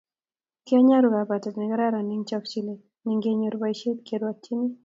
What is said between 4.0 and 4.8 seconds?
kirwotyini